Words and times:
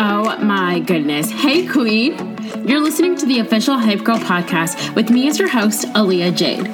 Oh 0.00 0.38
my 0.42 0.80
goodness. 0.80 1.30
Hey, 1.30 1.66
Queen. 1.66 2.36
You're 2.66 2.80
listening 2.80 3.16
to 3.18 3.26
the 3.26 3.38
official 3.38 3.78
Hype 3.78 4.02
Girl 4.02 4.18
podcast 4.18 4.94
with 4.94 5.10
me 5.10 5.28
as 5.28 5.38
your 5.38 5.48
host, 5.48 5.86
Aaliyah 5.88 6.36
Jade. 6.36 6.66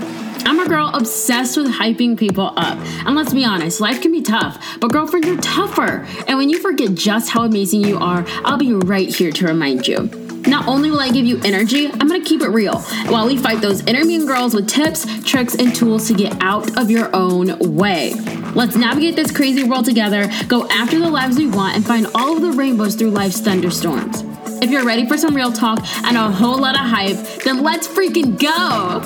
I'm 0.46 0.60
a 0.60 0.68
girl 0.68 0.90
obsessed 0.94 1.56
with 1.56 1.66
hyping 1.72 2.18
people 2.18 2.52
up. 2.56 2.78
And 3.06 3.14
let's 3.14 3.34
be 3.34 3.44
honest, 3.44 3.80
life 3.80 4.00
can 4.00 4.12
be 4.12 4.22
tough, 4.22 4.78
but 4.80 4.92
girlfriend, 4.92 5.26
you're 5.26 5.40
tougher. 5.40 6.06
And 6.26 6.38
when 6.38 6.48
you 6.48 6.58
forget 6.58 6.94
just 6.94 7.30
how 7.30 7.44
amazing 7.44 7.84
you 7.84 7.98
are, 7.98 8.24
I'll 8.44 8.58
be 8.58 8.72
right 8.72 9.08
here 9.08 9.30
to 9.32 9.46
remind 9.46 9.86
you. 9.86 10.10
Not 10.46 10.68
only 10.68 10.90
will 10.90 11.00
I 11.00 11.10
give 11.10 11.26
you 11.26 11.40
energy, 11.44 11.86
I'm 11.86 12.08
gonna 12.08 12.22
keep 12.22 12.42
it 12.42 12.48
real 12.48 12.78
while 13.08 13.26
we 13.26 13.36
fight 13.36 13.60
those 13.60 13.84
inner 13.86 14.04
mean 14.04 14.26
girls 14.26 14.54
with 14.54 14.68
tips, 14.68 15.06
tricks, 15.24 15.54
and 15.54 15.74
tools 15.74 16.08
to 16.08 16.14
get 16.14 16.36
out 16.40 16.78
of 16.78 16.90
your 16.90 17.14
own 17.14 17.76
way. 17.76 18.12
Let's 18.54 18.76
navigate 18.76 19.16
this 19.16 19.32
crazy 19.32 19.64
world 19.64 19.84
together, 19.84 20.30
go 20.46 20.68
after 20.68 21.00
the 21.00 21.08
lives 21.08 21.36
we 21.36 21.48
want, 21.48 21.74
and 21.74 21.84
find 21.84 22.06
all 22.14 22.36
of 22.36 22.40
the 22.40 22.52
rainbows 22.52 22.94
through 22.94 23.10
life's 23.10 23.40
thunderstorms. 23.40 24.22
If 24.62 24.70
you're 24.70 24.84
ready 24.84 25.08
for 25.08 25.18
some 25.18 25.34
real 25.34 25.50
talk 25.50 25.80
and 26.04 26.16
a 26.16 26.30
whole 26.30 26.60
lot 26.60 26.76
of 26.76 26.82
hype, 26.82 27.16
then 27.42 27.64
let's 27.64 27.88
freaking 27.88 28.38
go! 28.38 29.00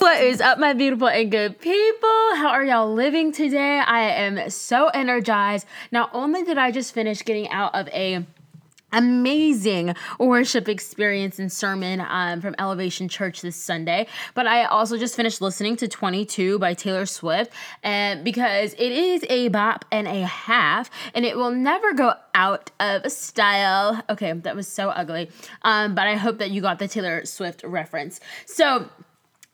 What 0.00 0.22
is 0.22 0.42
up, 0.42 0.58
my 0.58 0.74
beautiful 0.74 1.08
and 1.08 1.30
good 1.30 1.58
people? 1.58 2.34
How 2.34 2.48
are 2.48 2.62
y'all 2.62 2.92
living 2.92 3.32
today? 3.32 3.78
I 3.78 4.02
am 4.02 4.50
so 4.50 4.88
energized. 4.88 5.66
Not 5.90 6.10
only 6.12 6.42
did 6.42 6.58
I 6.58 6.72
just 6.72 6.92
finish 6.92 7.24
getting 7.24 7.48
out 7.48 7.74
of 7.74 7.88
a 7.88 8.26
amazing 8.94 9.94
worship 10.18 10.68
experience 10.68 11.38
and 11.38 11.52
sermon 11.52 12.00
um, 12.00 12.40
from 12.40 12.54
Elevation 12.58 13.08
Church 13.08 13.42
this 13.42 13.56
Sunday. 13.56 14.06
But 14.34 14.46
I 14.46 14.64
also 14.64 14.96
just 14.96 15.16
finished 15.16 15.40
listening 15.40 15.76
to 15.76 15.88
22 15.88 16.58
by 16.58 16.74
Taylor 16.74 17.04
Swift, 17.04 17.52
and 17.82 18.24
because 18.24 18.72
it 18.74 18.92
is 18.92 19.24
a 19.28 19.48
bop 19.48 19.84
and 19.92 20.06
a 20.06 20.24
half, 20.24 20.90
and 21.14 21.24
it 21.24 21.36
will 21.36 21.50
never 21.50 21.92
go 21.92 22.14
out 22.34 22.70
of 22.80 23.10
style. 23.10 24.02
Okay, 24.08 24.32
that 24.32 24.56
was 24.56 24.68
so 24.68 24.90
ugly. 24.90 25.30
Um, 25.62 25.94
but 25.94 26.06
I 26.06 26.14
hope 26.16 26.38
that 26.38 26.50
you 26.50 26.60
got 26.60 26.78
the 26.78 26.88
Taylor 26.88 27.24
Swift 27.24 27.62
reference. 27.64 28.20
So. 28.46 28.88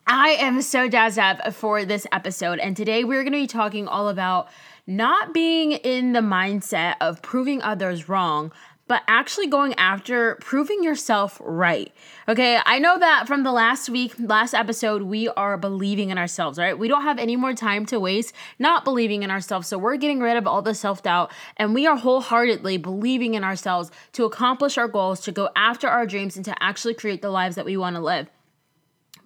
I 0.07 0.29
am 0.29 0.63
so 0.63 0.89
jazzed 0.89 1.19
up 1.19 1.53
for 1.53 1.85
this 1.85 2.07
episode, 2.11 2.57
and 2.57 2.75
today 2.75 3.03
we're 3.03 3.21
going 3.21 3.33
to 3.33 3.39
be 3.39 3.45
talking 3.45 3.87
all 3.87 4.09
about 4.09 4.49
not 4.87 5.33
being 5.33 5.73
in 5.73 6.13
the 6.13 6.19
mindset 6.19 6.95
of 6.99 7.21
proving 7.21 7.61
others 7.61 8.09
wrong, 8.09 8.51
but 8.91 9.03
actually 9.07 9.47
going 9.47 9.73
after 9.75 10.35
proving 10.41 10.83
yourself 10.83 11.41
right. 11.45 11.93
Okay, 12.27 12.59
I 12.65 12.77
know 12.79 12.99
that 12.99 13.25
from 13.25 13.43
the 13.43 13.53
last 13.53 13.89
week, 13.89 14.13
last 14.19 14.53
episode, 14.53 15.03
we 15.03 15.29
are 15.29 15.57
believing 15.57 16.09
in 16.09 16.17
ourselves, 16.17 16.59
right? 16.59 16.77
We 16.77 16.89
don't 16.89 17.03
have 17.03 17.17
any 17.17 17.37
more 17.37 17.53
time 17.53 17.85
to 17.85 18.01
waste 18.01 18.35
not 18.59 18.83
believing 18.83 19.23
in 19.23 19.31
ourselves. 19.31 19.69
So 19.69 19.77
we're 19.77 19.95
getting 19.95 20.19
rid 20.19 20.35
of 20.35 20.45
all 20.45 20.61
the 20.61 20.75
self 20.75 21.03
doubt 21.03 21.31
and 21.55 21.73
we 21.73 21.87
are 21.87 21.95
wholeheartedly 21.95 22.79
believing 22.79 23.33
in 23.35 23.45
ourselves 23.45 23.91
to 24.11 24.25
accomplish 24.25 24.77
our 24.77 24.89
goals, 24.89 25.21
to 25.21 25.31
go 25.31 25.47
after 25.55 25.87
our 25.87 26.05
dreams, 26.05 26.35
and 26.35 26.43
to 26.43 26.61
actually 26.61 26.93
create 26.93 27.21
the 27.21 27.31
lives 27.31 27.55
that 27.55 27.63
we 27.63 27.77
want 27.77 27.95
to 27.95 28.01
live. 28.01 28.27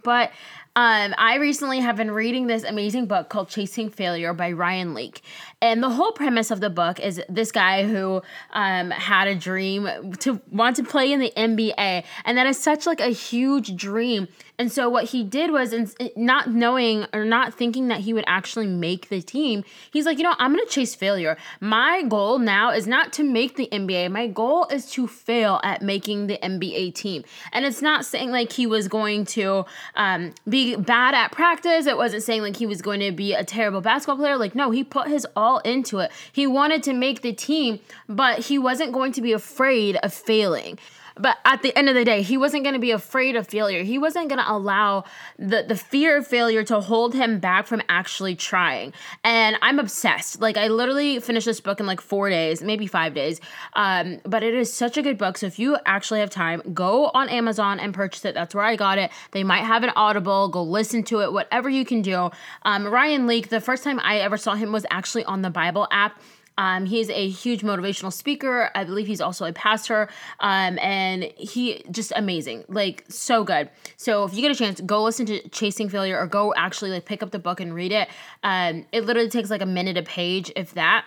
But 0.04 0.32
um, 0.78 1.16
I 1.18 1.36
recently 1.36 1.80
have 1.80 1.96
been 1.96 2.12
reading 2.12 2.48
this 2.48 2.64
amazing 2.64 3.06
book 3.06 3.30
called 3.30 3.48
Chasing 3.48 3.90
Failure 3.90 4.34
by 4.34 4.52
Ryan 4.52 4.94
Leak. 4.94 5.22
And 5.62 5.82
the 5.82 5.90
whole 5.90 6.12
premise 6.12 6.52
of 6.52 6.60
the 6.60 6.70
book 6.70 7.00
is 7.00 7.22
this 7.30 7.54
guy 7.54 7.88
who 7.88 8.22
um, 8.52 8.92
had 8.92 9.30
a 9.30 9.36
dream 9.36 10.14
to 10.20 10.42
want 10.52 10.76
to 10.76 10.84
play 10.84 11.14
in 11.14 11.22
the 11.22 11.32
NBA. 11.38 12.04
And 12.26 12.38
that 12.38 12.46
is 12.46 12.60
such 12.60 12.86
like 12.86 13.00
a 13.00 13.08
huge 13.08 13.78
dream. 13.78 14.28
And 14.58 14.72
so 14.72 14.90
what 14.90 15.06
he 15.06 15.24
did 15.24 15.52
was 15.52 15.96
not 16.16 16.52
knowing 16.52 17.06
or 17.14 17.26
not 17.26 17.54
thinking 17.54 17.88
that 17.90 18.02
he 18.02 18.14
would 18.14 18.24
actually 18.28 18.68
make 18.68 19.10
the 19.10 19.22
team, 19.22 19.64
he's 19.92 20.06
like, 20.06 20.18
you 20.18 20.24
know, 20.24 20.36
I'm 20.40 20.54
going 20.54 20.66
to 20.66 20.72
chase 20.72 20.96
failure. 20.96 21.38
My 21.60 22.04
goal 22.04 22.40
now 22.40 22.72
is 22.72 22.88
not 22.88 23.12
to 23.14 23.24
make 23.24 23.56
the 23.56 23.68
NBA. 23.72 24.12
My 24.12 24.28
goal 24.28 24.66
is 24.72 24.90
to 24.92 25.08
fail 25.08 25.60
at 25.64 25.82
making 25.82 26.28
the 26.28 26.38
NBA 26.38 26.96
team. 26.96 27.24
And 27.52 27.66
it's 27.66 27.82
not 27.82 28.06
saying 28.06 28.32
like 28.32 28.54
he 28.54 28.66
was 28.66 28.88
going 28.88 29.26
to 29.26 29.66
um, 29.96 30.34
be 30.48 30.65
bad 30.76 31.14
at 31.14 31.32
practice. 31.32 31.86
It 31.86 31.98
wasn't 31.98 32.24
saying 32.24 32.42
like 32.42 32.58
he 32.58 32.66
was 32.66 32.82
going 32.82 33.02
to 33.02 33.12
be 33.12 33.34
a 33.34 33.44
terrible 33.44 33.82
basketball 33.82 34.18
player. 34.18 34.38
Like, 34.38 34.56
no, 34.56 34.72
he 34.72 34.84
put 34.84 35.08
his 35.08 35.28
all 35.36 35.60
into 35.60 36.00
it. 36.00 36.12
He 36.32 36.48
wanted 36.48 36.82
to 36.84 36.94
make 36.94 37.22
the 37.22 37.34
team, 37.34 37.80
but 38.10 38.40
he 38.40 38.58
wasn't 38.58 38.92
going 38.92 39.12
to 39.14 39.22
be 39.22 39.34
afraid 39.34 39.98
of 39.98 40.14
failing. 40.14 40.80
But 41.18 41.38
at 41.46 41.62
the 41.62 41.76
end 41.78 41.88
of 41.88 41.96
the 41.96 42.04
day, 42.04 42.22
he 42.22 42.38
wasn't 42.38 42.64
going 42.64 42.74
to 42.74 42.80
be 42.80 42.92
afraid 42.92 43.36
of 43.36 43.48
failure. 43.48 43.84
He 43.84 43.98
wasn't 43.98 44.28
going 44.30 44.40
to 44.40 44.52
allow 44.52 45.06
the, 45.40 45.64
the 45.68 45.76
fear 45.76 46.18
of 46.18 46.28
failure 46.28 46.64
to 46.66 46.82
hold 46.82 47.14
him 47.14 47.40
back 47.40 47.68
from 47.68 47.82
actually 47.88 48.36
trying. 48.36 48.94
And 49.24 49.58
I'm 49.62 49.80
obsessed. 49.80 50.42
Like, 50.42 50.58
I 50.58 50.68
literally 50.68 51.20
finished 51.20 51.46
this 51.46 51.62
book 51.62 51.80
in 51.80 51.86
like 51.86 52.02
four 52.02 52.30
days, 52.30 52.62
maybe 52.62 52.86
five 52.86 53.14
days. 53.14 53.40
Um, 53.74 54.20
but 54.26 54.44
it 54.44 54.54
is 54.54 54.72
such 54.72 54.98
a 54.98 55.02
good 55.02 55.18
book. 55.18 55.38
So 55.38 55.48
if 55.48 55.58
you 55.58 55.78
actually 55.86 56.20
have 56.20 56.30
time, 56.30 56.62
go 56.74 57.12
on 57.14 57.30
Amazon 57.30 57.80
and 57.80 57.94
purchase 57.94 58.26
it. 58.26 58.34
That's 58.34 58.54
where 58.54 58.66
I 58.66 58.76
got 58.76 58.98
it. 58.98 59.10
They 59.32 59.44
might 59.44 59.64
have 59.64 59.84
an 59.84 59.92
Audible. 59.96 60.50
Go 60.50 60.64
listen 60.64 61.04
to 61.04 61.22
it, 61.22 61.32
whatever 61.32 61.70
you 61.70 61.86
can 61.86 62.02
do. 62.02 62.30
Um, 62.64 62.86
Ryan 62.86 63.26
Leak, 63.26 63.50
the 63.50 63.62
first 63.62 63.84
time 63.84 64.00
I 64.04 64.18
ever 64.18 64.38
saw 64.38 64.56
him 64.56 64.72
was 64.72 64.86
actually 64.92 65.24
on 65.26 65.42
the 65.42 65.50
Bible 65.50 65.88
app. 65.92 66.20
Um, 66.58 66.86
he's 66.86 67.10
a 67.10 67.28
huge 67.28 67.62
motivational 67.62 68.12
speaker. 68.12 68.70
I 68.76 68.84
believe 68.84 69.08
he's 69.08 69.22
also 69.22 69.46
a 69.46 69.54
pastor. 69.54 70.10
Um, 70.40 70.80
and 70.80 71.24
he 71.38 71.84
just 71.92 72.14
amazing, 72.16 72.66
like 72.68 73.04
so 73.10 73.44
good. 73.44 73.70
So 73.98 74.24
if 74.24 74.34
you 74.34 74.42
get 74.42 74.52
a 74.52 74.56
chance, 74.56 74.82
go 74.82 75.04
listen 75.04 75.26
to 75.28 75.48
Chasing 75.50 75.90
Failure 75.90 76.20
or 76.20 76.28
go 76.28 76.54
actually 76.56 76.92
like 76.92 77.06
pick 77.06 77.22
up 77.24 77.32
the 77.32 77.40
book 77.40 77.60
and 77.60 77.74
read 77.74 77.92
it. 77.92 78.10
Um, 78.44 78.86
it 78.92 79.06
literally 79.06 79.30
takes 79.30 79.50
like 79.50 79.62
a 79.62 79.66
minute 79.66 79.98
a 79.98 80.04
page, 80.04 80.52
if 80.56 80.74
that 80.74 81.06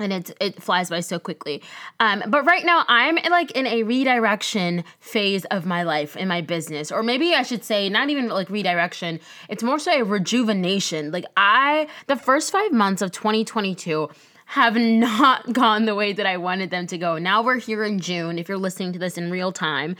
and 0.00 0.12
it 0.12 0.30
it 0.40 0.62
flies 0.62 0.90
by 0.90 1.00
so 1.00 1.18
quickly. 1.18 1.62
Um, 2.00 2.24
but 2.26 2.44
right 2.44 2.64
now 2.64 2.84
I'm 2.88 3.16
like 3.30 3.50
in 3.52 3.66
a 3.66 3.82
redirection 3.82 4.84
phase 4.98 5.44
of 5.46 5.66
my 5.66 5.82
life 5.82 6.16
in 6.16 6.26
my 6.28 6.40
business, 6.40 6.90
or 6.90 7.02
maybe 7.02 7.34
I 7.34 7.42
should 7.42 7.64
say 7.64 7.88
not 7.88 8.10
even 8.10 8.28
like 8.28 8.50
redirection. 8.50 9.20
It's 9.48 9.62
more 9.62 9.78
so 9.78 9.92
a 9.92 10.04
rejuvenation. 10.04 11.12
Like 11.12 11.26
I, 11.36 11.88
the 12.06 12.16
first 12.16 12.50
five 12.50 12.72
months 12.72 13.02
of 13.02 13.12
2022 13.12 14.08
have 14.50 14.74
not 14.74 15.52
gone 15.52 15.84
the 15.84 15.94
way 15.94 16.12
that 16.12 16.26
I 16.26 16.36
wanted 16.36 16.70
them 16.70 16.88
to 16.88 16.98
go. 16.98 17.18
Now 17.18 17.40
we're 17.40 17.60
here 17.60 17.84
in 17.84 18.00
June, 18.00 18.36
if 18.36 18.48
you're 18.48 18.58
listening 18.58 18.92
to 18.94 18.98
this 18.98 19.16
in 19.16 19.30
real 19.30 19.52
time, 19.52 19.94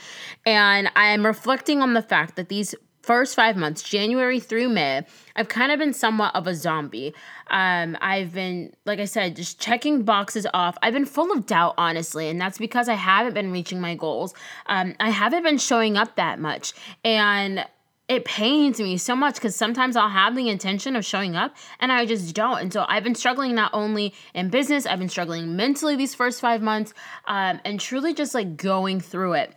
and 0.44 0.90
I'm 0.96 1.24
reflecting 1.24 1.80
on 1.82 1.94
the 1.94 2.02
fact 2.02 2.34
that 2.34 2.48
these 2.48 2.74
first 3.00 3.36
five 3.36 3.56
months, 3.56 3.80
January 3.80 4.40
through 4.40 4.68
May, 4.68 5.02
I've 5.36 5.46
kind 5.46 5.70
of 5.70 5.78
been 5.78 5.92
somewhat 5.92 6.34
of 6.34 6.48
a 6.48 6.54
zombie. 6.56 7.14
Um, 7.48 7.96
I've 8.00 8.32
been, 8.34 8.72
like 8.86 8.98
I 8.98 9.04
said, 9.04 9.36
just 9.36 9.60
checking 9.60 10.02
boxes 10.02 10.48
off. 10.52 10.76
I've 10.82 10.94
been 10.94 11.06
full 11.06 11.30
of 11.30 11.46
doubt, 11.46 11.74
honestly, 11.78 12.28
and 12.28 12.40
that's 12.40 12.58
because 12.58 12.88
I 12.88 12.94
haven't 12.94 13.34
been 13.34 13.52
reaching 13.52 13.80
my 13.80 13.94
goals. 13.94 14.34
Um, 14.66 14.96
I 14.98 15.10
haven't 15.10 15.44
been 15.44 15.58
showing 15.58 15.96
up 15.96 16.16
that 16.16 16.40
much. 16.40 16.72
And 17.04 17.64
it 18.10 18.24
pains 18.24 18.80
me 18.80 18.98
so 18.98 19.14
much 19.14 19.36
because 19.36 19.54
sometimes 19.54 19.94
I'll 19.94 20.08
have 20.08 20.34
the 20.34 20.48
intention 20.48 20.96
of 20.96 21.04
showing 21.04 21.36
up 21.36 21.54
and 21.78 21.92
I 21.92 22.04
just 22.06 22.34
don't. 22.34 22.58
And 22.58 22.72
so 22.72 22.84
I've 22.88 23.04
been 23.04 23.14
struggling 23.14 23.54
not 23.54 23.70
only 23.72 24.12
in 24.34 24.50
business, 24.50 24.84
I've 24.84 24.98
been 24.98 25.08
struggling 25.08 25.54
mentally 25.54 25.94
these 25.94 26.12
first 26.12 26.40
five 26.40 26.60
months 26.60 26.92
um, 27.28 27.60
and 27.64 27.78
truly 27.78 28.12
just 28.12 28.34
like 28.34 28.56
going 28.56 29.00
through 29.00 29.34
it. 29.34 29.54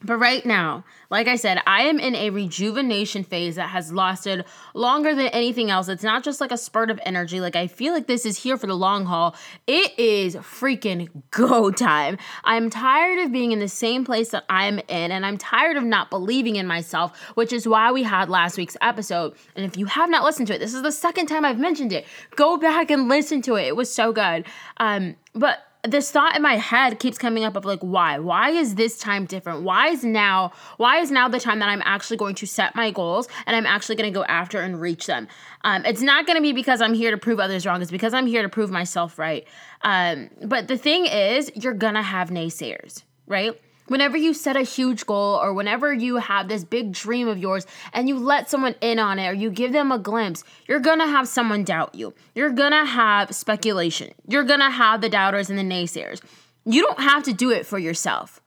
But 0.00 0.18
right 0.18 0.46
now, 0.46 0.84
like 1.10 1.26
I 1.26 1.34
said, 1.34 1.60
I 1.66 1.82
am 1.82 1.98
in 1.98 2.14
a 2.14 2.30
rejuvenation 2.30 3.24
phase 3.24 3.56
that 3.56 3.70
has 3.70 3.92
lasted 3.92 4.44
longer 4.72 5.12
than 5.12 5.26
anything 5.28 5.70
else. 5.70 5.88
It's 5.88 6.04
not 6.04 6.22
just 6.22 6.40
like 6.40 6.52
a 6.52 6.56
spurt 6.56 6.88
of 6.88 7.00
energy. 7.04 7.40
Like 7.40 7.56
I 7.56 7.66
feel 7.66 7.92
like 7.94 8.06
this 8.06 8.24
is 8.24 8.38
here 8.38 8.56
for 8.56 8.68
the 8.68 8.76
long 8.76 9.06
haul. 9.06 9.34
It 9.66 9.98
is 9.98 10.36
freaking 10.36 11.08
go 11.32 11.72
time. 11.72 12.16
I'm 12.44 12.70
tired 12.70 13.18
of 13.24 13.32
being 13.32 13.50
in 13.50 13.58
the 13.58 13.68
same 13.68 14.04
place 14.04 14.30
that 14.30 14.44
I'm 14.48 14.78
in, 14.78 15.10
and 15.10 15.26
I'm 15.26 15.36
tired 15.36 15.76
of 15.76 15.82
not 15.82 16.10
believing 16.10 16.54
in 16.54 16.68
myself, 16.68 17.18
which 17.34 17.52
is 17.52 17.66
why 17.66 17.90
we 17.90 18.04
had 18.04 18.30
last 18.30 18.56
week's 18.56 18.76
episode. 18.80 19.34
And 19.56 19.66
if 19.66 19.76
you 19.76 19.86
have 19.86 20.10
not 20.10 20.22
listened 20.22 20.46
to 20.48 20.54
it, 20.54 20.58
this 20.58 20.74
is 20.74 20.82
the 20.82 20.92
second 20.92 21.26
time 21.26 21.44
I've 21.44 21.58
mentioned 21.58 21.92
it. 21.92 22.06
Go 22.36 22.56
back 22.56 22.92
and 22.92 23.08
listen 23.08 23.42
to 23.42 23.56
it. 23.56 23.66
It 23.66 23.74
was 23.74 23.92
so 23.92 24.12
good. 24.12 24.46
Um, 24.76 25.16
but 25.34 25.58
this 25.90 26.10
thought 26.10 26.36
in 26.36 26.42
my 26.42 26.56
head 26.56 26.98
keeps 26.98 27.18
coming 27.18 27.44
up 27.44 27.56
of 27.56 27.64
like 27.64 27.80
why? 27.80 28.18
Why 28.18 28.50
is 28.50 28.74
this 28.74 28.98
time 28.98 29.26
different? 29.26 29.62
Why 29.62 29.88
is 29.88 30.04
now 30.04 30.52
why 30.76 30.98
is 30.98 31.10
now 31.10 31.28
the 31.28 31.40
time 31.40 31.58
that 31.58 31.68
i'm 31.68 31.82
actually 31.84 32.16
going 32.16 32.34
to 32.36 32.46
set 32.46 32.74
my 32.74 32.90
goals 32.90 33.28
and 33.46 33.56
i'm 33.56 33.66
actually 33.66 33.96
going 33.96 34.12
to 34.12 34.16
go 34.18 34.24
after 34.24 34.60
and 34.60 34.80
reach 34.80 35.06
them? 35.06 35.28
Um, 35.64 35.84
it's 35.84 36.02
not 36.02 36.26
going 36.26 36.36
to 36.36 36.42
be 36.42 36.52
because 36.52 36.80
i'm 36.80 36.94
here 36.94 37.10
to 37.10 37.18
prove 37.18 37.40
others 37.40 37.66
wrong 37.66 37.82
it's 37.82 37.90
because 37.90 38.14
i'm 38.14 38.26
here 38.26 38.42
to 38.42 38.48
prove 38.48 38.70
myself 38.70 39.18
right. 39.18 39.46
Um, 39.82 40.30
but 40.44 40.68
the 40.68 40.76
thing 40.76 41.06
is 41.06 41.50
you're 41.54 41.74
gonna 41.74 42.02
have 42.02 42.30
naysayers 42.30 43.02
right 43.26 43.60
whenever 43.88 44.16
you 44.16 44.32
set 44.32 44.56
a 44.56 44.62
huge 44.62 45.06
goal 45.06 45.36
or 45.36 45.52
whenever 45.52 45.92
you 45.92 46.16
have 46.16 46.48
this 46.48 46.64
big 46.64 46.92
dream 46.92 47.28
of 47.28 47.38
yours 47.38 47.66
and 47.92 48.08
you 48.08 48.18
let 48.18 48.48
someone 48.48 48.74
in 48.80 48.98
on 48.98 49.18
it 49.18 49.28
or 49.28 49.32
you 49.32 49.50
give 49.50 49.72
them 49.72 49.90
a 49.92 49.98
glimpse, 49.98 50.44
you're 50.66 50.80
gonna 50.80 51.06
have 51.06 51.28
someone 51.28 51.64
doubt 51.64 51.94
you. 51.94 52.14
You're 52.34 52.50
gonna 52.50 52.84
have 52.84 53.34
speculation. 53.34 54.12
You're 54.26 54.44
gonna 54.44 54.70
have 54.70 55.00
the 55.00 55.08
doubters 55.08 55.50
and 55.50 55.58
the 55.58 55.62
naysayers. 55.62 56.22
You 56.64 56.82
don't 56.82 57.00
have 57.00 57.22
to 57.24 57.32
do 57.32 57.50
it 57.50 57.66
for 57.66 57.78
yourself. 57.78 58.40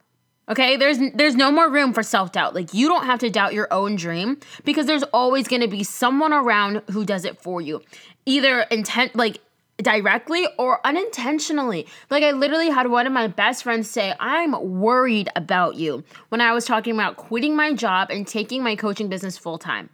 Okay? 0.50 0.76
There's 0.76 1.00
there's 1.16 1.36
no 1.36 1.52
more 1.52 1.72
room 1.72 1.94
for 1.94 2.04
self-doubt. 2.04 2.54
Like 2.54 2.74
you 2.74 2.88
don't 2.88 3.06
have 3.06 3.20
to 3.20 3.30
doubt 3.30 3.54
your 3.54 3.68
own 3.72 3.96
dream 3.96 4.38
because 4.64 4.86
there's 4.86 5.04
always 5.04 5.48
going 5.48 5.62
to 5.62 5.68
be 5.68 5.84
someone 5.84 6.34
around 6.34 6.82
who 6.92 7.06
does 7.06 7.26
it 7.26 7.42
for 7.42 7.62
you. 7.62 7.82
Either 8.26 8.62
intent 8.70 9.16
like 9.16 9.40
directly 9.82 10.48
or 10.58 10.80
unintentionally. 10.86 11.88
Like 12.10 12.24
I 12.24 12.32
literally 12.32 12.70
had 12.70 12.90
one 12.90 13.08
of 13.08 13.14
my 13.14 13.28
best 13.28 13.64
friends 13.64 13.90
say, 13.90 14.14
"I'm 14.20 14.80
worried 14.80 15.30
about 15.36 15.76
you" 15.76 16.04
when 16.30 16.42
I 16.42 16.54
was 16.54 16.66
talking 16.66 16.94
about 16.94 17.18
quitting 17.18 17.56
my 17.56 17.74
job 17.74 18.10
and 18.10 18.28
taking 18.28 18.64
my 18.64 18.76
coaching 18.76 19.10
business 19.10 19.38
full 19.38 19.58
time. 19.58 19.90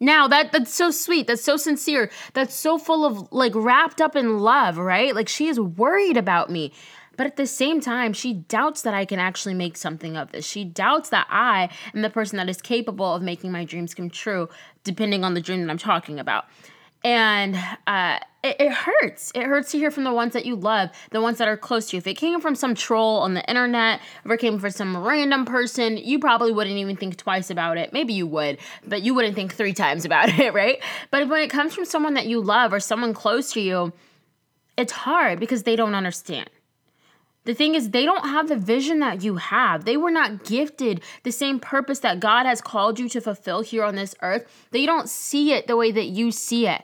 Now 0.00 0.26
that 0.26 0.50
that's 0.50 0.74
so 0.74 0.90
sweet, 0.90 1.28
that's 1.28 1.44
so 1.44 1.56
sincere, 1.56 2.10
that's 2.34 2.56
so 2.56 2.76
full 2.76 3.04
of 3.04 3.32
like 3.32 3.52
wrapped 3.54 4.00
up 4.00 4.16
in 4.16 4.38
love, 4.38 4.76
right? 4.76 5.14
Like 5.14 5.28
she 5.28 5.46
is 5.46 5.60
worried 5.60 6.16
about 6.16 6.50
me. 6.50 6.72
But 7.16 7.26
at 7.26 7.36
the 7.36 7.46
same 7.46 7.80
time, 7.80 8.14
she 8.14 8.32
doubts 8.32 8.82
that 8.82 8.94
I 8.94 9.04
can 9.04 9.18
actually 9.18 9.54
make 9.54 9.76
something 9.76 10.16
of 10.16 10.32
this. 10.32 10.46
She 10.46 10.64
doubts 10.64 11.10
that 11.10 11.26
I 11.30 11.68
am 11.94 12.02
the 12.02 12.10
person 12.10 12.38
that 12.38 12.48
is 12.48 12.62
capable 12.62 13.14
of 13.14 13.22
making 13.22 13.52
my 13.52 13.64
dreams 13.64 13.94
come 13.94 14.08
true, 14.08 14.48
depending 14.82 15.22
on 15.22 15.34
the 15.34 15.40
dream 15.40 15.60
that 15.60 15.70
I'm 15.70 15.78
talking 15.78 16.18
about 16.18 16.46
and 17.04 17.56
uh, 17.86 18.18
it, 18.42 18.56
it, 18.58 18.72
hurts. 18.72 19.32
It 19.34 19.44
hurts 19.44 19.70
to 19.72 19.78
hear 19.78 19.90
from 19.90 20.04
the 20.04 20.12
ones 20.12 20.32
that 20.32 20.46
you 20.46 20.56
love, 20.56 20.90
the 21.10 21.20
ones 21.20 21.38
that 21.38 21.48
are 21.48 21.56
close 21.56 21.90
to 21.90 21.96
you. 21.96 21.98
If 21.98 22.06
it 22.06 22.14
came 22.14 22.40
from 22.40 22.54
some 22.54 22.74
troll 22.74 23.18
on 23.18 23.34
the 23.34 23.48
internet, 23.48 24.00
if 24.24 24.30
it 24.30 24.38
came 24.38 24.58
from 24.58 24.70
some 24.70 24.96
random 24.96 25.44
person, 25.44 25.96
you 25.96 26.18
probably 26.18 26.52
wouldn't 26.52 26.76
even 26.76 26.96
think 26.96 27.16
twice 27.16 27.50
about 27.50 27.78
it. 27.78 27.92
Maybe 27.92 28.12
you 28.12 28.26
would, 28.26 28.58
but 28.86 29.02
you 29.02 29.14
wouldn't 29.14 29.34
think 29.34 29.54
three 29.54 29.72
times 29.74 30.04
about 30.04 30.28
it, 30.28 30.54
right? 30.54 30.82
But 31.10 31.28
when 31.28 31.42
it 31.42 31.50
comes 31.50 31.74
from 31.74 31.84
someone 31.84 32.14
that 32.14 32.26
you 32.26 32.40
love 32.40 32.72
or 32.72 32.80
someone 32.80 33.14
close 33.14 33.52
to 33.52 33.60
you, 33.60 33.92
it's 34.76 34.92
hard 34.92 35.38
because 35.38 35.64
they 35.64 35.76
don't 35.76 35.94
understand. 35.94 36.48
The 37.44 37.54
thing 37.54 37.74
is, 37.74 37.90
they 37.90 38.04
don't 38.04 38.26
have 38.26 38.48
the 38.48 38.56
vision 38.56 39.00
that 39.00 39.22
you 39.22 39.36
have. 39.36 39.84
They 39.84 39.96
were 39.96 40.12
not 40.12 40.44
gifted 40.44 41.02
the 41.24 41.32
same 41.32 41.58
purpose 41.58 41.98
that 42.00 42.20
God 42.20 42.46
has 42.46 42.60
called 42.60 43.00
you 43.00 43.08
to 43.08 43.20
fulfill 43.20 43.62
here 43.62 43.82
on 43.82 43.96
this 43.96 44.14
earth. 44.22 44.46
They 44.70 44.86
don't 44.86 45.08
see 45.08 45.52
it 45.52 45.66
the 45.66 45.76
way 45.76 45.90
that 45.90 46.06
you 46.06 46.30
see 46.30 46.68
it. 46.68 46.82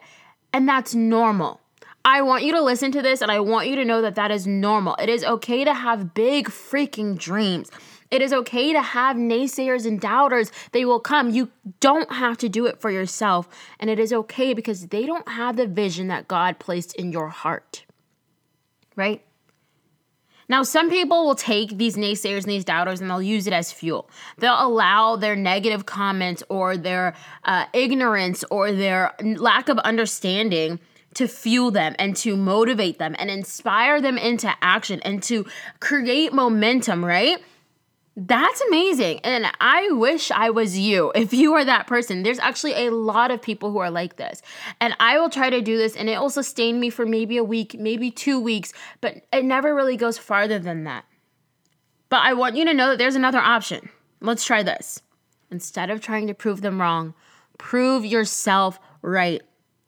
And 0.53 0.69
that's 0.69 0.95
normal. 0.95 1.61
I 2.05 2.23
want 2.23 2.43
you 2.43 2.53
to 2.53 2.63
listen 2.63 2.91
to 2.93 3.03
this 3.03 3.21
and 3.21 3.31
I 3.31 3.39
want 3.41 3.69
you 3.69 3.77
to 3.77 3.85
know 3.85 4.03
that 4.03 4.15
that 4.15 4.31
is 4.31 4.47
normal. 4.47 4.97
It 4.99 5.09
is 5.09 5.23
okay 5.25 5.63
to 5.65 5.75
have 5.75 6.15
big 6.15 6.49
freaking 6.49 7.19
dreams. 7.19 7.71
It 8.11 8.23
is 8.23 8.33
okay 8.33 8.73
to 8.73 8.81
have 8.81 9.17
naysayers 9.17 9.87
and 9.87 10.01
doubters. 10.01 10.51
They 10.73 10.85
will 10.85 11.01
come. 11.01 11.31
You 11.31 11.51
don't 11.81 12.11
have 12.11 12.39
to 12.39 12.49
do 12.49 12.67
it 12.67 12.81
for 12.81 12.91
yourself. 12.91 13.49
And 13.79 13.91
it 13.91 13.99
is 13.99 14.13
okay 14.13 14.55
because 14.55 14.87
they 14.87 15.05
don't 15.05 15.29
have 15.29 15.57
the 15.57 15.67
vision 15.67 16.09
that 16.09 16.27
God 16.27 16.59
placed 16.59 16.95
in 16.97 17.13
your 17.13 17.29
heart. 17.29 17.85
Right? 18.97 19.23
Now, 20.49 20.63
some 20.63 20.89
people 20.89 21.27
will 21.27 21.35
take 21.35 21.77
these 21.77 21.97
naysayers 21.97 22.45
and 22.45 22.53
these 22.53 22.65
doubters 22.65 23.01
and 23.01 23.11
they'll 23.11 23.21
use 23.23 23.47
it 23.47 23.53
as 23.53 23.71
fuel. 23.71 24.09
They'll 24.39 24.57
allow 24.59 25.17
their 25.17 25.37
negative 25.37 25.85
comments 25.85 26.43
or 26.49 26.77
their 26.77 27.15
uh, 27.45 27.67
ignorance 27.75 28.45
or 28.51 28.73
their 28.73 29.15
lack 29.21 29.69
of 29.69 29.79
understanding 29.81 30.81
to 31.15 31.29
fuel 31.29 31.71
them 31.71 31.95
and 31.99 32.17
to 32.17 32.37
motivate 32.37 32.99
them 32.99 33.15
and 33.19 33.31
inspire 33.31 34.01
them 34.01 34.17
into 34.17 34.55
action 34.63 35.01
and 35.01 35.23
to 35.25 35.45
create 35.81 36.33
momentum, 36.33 37.05
right? 37.05 37.39
That's 38.21 38.61
amazing. 38.63 39.21
And 39.21 39.47
I 39.61 39.93
wish 39.93 40.33
I 40.33 40.51
was 40.51 40.77
you 40.77 41.13
if 41.15 41.33
you 41.33 41.55
are 41.55 41.65
that 41.65 41.87
person. 41.87 42.25
There's 42.25 42.41
actually 42.41 42.87
a 42.87 42.91
lot 42.91 43.31
of 43.31 43.41
people 43.41 43.71
who 43.71 43.79
are 43.79 43.93
like 43.93 44.17
this. 44.17 44.43
And 44.81 44.97
I 44.99 45.21
will 45.21 45.31
try 45.31 45.51
to 45.51 45.61
do 45.61 45.79
this 45.79 45.95
and 45.95 46.09
it 46.09 46.21
will 46.21 46.29
sustain 46.29 46.81
me 46.81 46.91
for 46.91 47.07
maybe 47.07 47.37
a 47.37 47.45
week, 47.45 47.79
maybe 47.79 48.11
two 48.11 48.41
weeks, 48.41 48.73
but 49.01 49.23
it 49.33 49.45
never 49.45 49.73
really 49.73 49.97
goes 49.97 50.19
farther 50.19 50.59
than 50.59 50.83
that. 50.83 51.05
But 52.09 52.23
I 52.25 52.35
want 52.35 52.57
you 52.57 52.65
to 52.65 52.75
know 52.75 52.89
that 52.89 52.99
there's 52.99 53.15
another 53.15 53.39
option. 53.39 53.89
Let's 54.21 54.45
try 54.45 54.65
this. 54.65 55.01
Instead 55.53 55.89
of 55.89 56.01
trying 56.01 56.27
to 56.27 56.35
prove 56.35 56.61
them 56.61 56.81
wrong, 56.81 57.15
prove 57.57 58.05
yourself 58.05 58.81
right. 59.01 59.43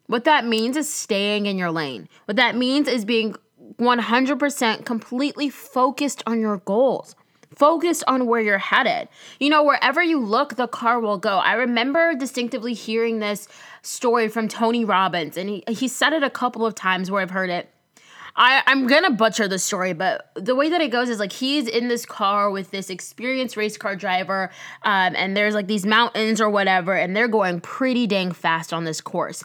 What 0.06 0.22
that 0.22 0.46
means 0.46 0.76
is 0.76 0.92
staying 0.92 1.46
in 1.46 1.58
your 1.58 1.72
lane. 1.72 2.08
What 2.26 2.36
that 2.36 2.54
means 2.54 2.86
is 2.86 3.04
being 3.04 3.34
100% 3.80 4.84
completely 4.84 5.50
focused 5.50 6.22
on 6.28 6.40
your 6.40 6.58
goals 6.58 7.16
focused 7.54 8.04
on 8.06 8.26
where 8.26 8.40
you're 8.40 8.58
headed. 8.58 9.08
You 9.38 9.50
know, 9.50 9.64
wherever 9.64 10.02
you 10.02 10.18
look, 10.18 10.56
the 10.56 10.68
car 10.68 11.00
will 11.00 11.18
go. 11.18 11.38
I 11.38 11.54
remember 11.54 12.14
distinctively 12.14 12.74
hearing 12.74 13.18
this 13.18 13.48
story 13.82 14.28
from 14.28 14.48
Tony 14.48 14.84
Robbins, 14.84 15.36
and 15.36 15.48
he, 15.48 15.64
he 15.68 15.88
said 15.88 16.12
it 16.12 16.22
a 16.22 16.30
couple 16.30 16.64
of 16.64 16.74
times 16.74 17.10
where 17.10 17.22
I've 17.22 17.30
heard 17.30 17.50
it. 17.50 17.68
I, 18.36 18.62
I'm 18.66 18.86
gonna 18.86 19.10
butcher 19.10 19.48
the 19.48 19.58
story, 19.58 19.92
but 19.92 20.30
the 20.34 20.54
way 20.54 20.68
that 20.68 20.80
it 20.80 20.90
goes 20.90 21.08
is 21.08 21.18
like 21.18 21.32
he's 21.32 21.66
in 21.66 21.88
this 21.88 22.06
car 22.06 22.50
with 22.50 22.70
this 22.70 22.88
experienced 22.88 23.56
race 23.56 23.76
car 23.76 23.96
driver, 23.96 24.50
um, 24.82 25.14
and 25.16 25.36
there's 25.36 25.54
like 25.54 25.66
these 25.66 25.84
mountains 25.84 26.40
or 26.40 26.48
whatever, 26.48 26.94
and 26.94 27.16
they're 27.16 27.28
going 27.28 27.60
pretty 27.60 28.06
dang 28.06 28.32
fast 28.32 28.72
on 28.72 28.84
this 28.84 29.00
course. 29.00 29.42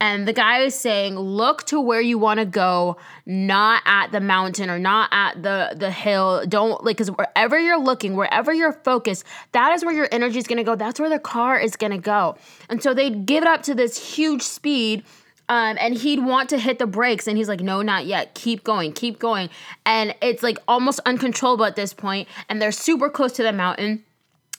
And 0.00 0.28
the 0.28 0.32
guy 0.32 0.60
is 0.60 0.76
saying, 0.76 1.18
look 1.18 1.64
to 1.66 1.80
where 1.80 2.00
you 2.00 2.18
want 2.18 2.38
to 2.38 2.46
go, 2.46 2.96
not 3.26 3.82
at 3.84 4.12
the 4.12 4.20
mountain 4.20 4.70
or 4.70 4.78
not 4.78 5.08
at 5.12 5.42
the 5.42 5.74
the 5.76 5.90
hill. 5.90 6.44
Don't 6.46 6.84
like 6.84 6.96
because 6.96 7.10
wherever 7.10 7.58
you're 7.58 7.80
looking, 7.80 8.14
wherever 8.14 8.52
you're 8.52 8.72
focused, 8.72 9.24
that 9.52 9.72
is 9.74 9.84
where 9.84 9.94
your 9.94 10.08
energy 10.12 10.38
is 10.38 10.46
gonna 10.46 10.64
go. 10.64 10.76
That's 10.76 11.00
where 11.00 11.10
the 11.10 11.18
car 11.18 11.58
is 11.58 11.74
gonna 11.74 11.98
go. 11.98 12.36
And 12.68 12.82
so 12.82 12.94
they'd 12.94 13.26
give 13.26 13.42
it 13.42 13.48
up 13.48 13.62
to 13.64 13.74
this 13.74 14.14
huge 14.14 14.42
speed. 14.42 15.02
Um, 15.50 15.78
and 15.80 15.94
he'd 15.94 16.22
want 16.22 16.50
to 16.50 16.58
hit 16.58 16.78
the 16.78 16.86
brakes 16.86 17.26
and 17.26 17.38
he's 17.38 17.48
like 17.48 17.60
no 17.60 17.80
not 17.80 18.04
yet 18.04 18.34
keep 18.34 18.64
going 18.64 18.92
keep 18.92 19.18
going 19.18 19.48
and 19.86 20.14
it's 20.20 20.42
like 20.42 20.58
almost 20.68 21.00
uncontrollable 21.06 21.64
at 21.64 21.74
this 21.74 21.94
point 21.94 22.28
and 22.50 22.60
they're 22.60 22.70
super 22.70 23.08
close 23.08 23.32
to 23.32 23.42
the 23.42 23.54
mountain 23.54 24.04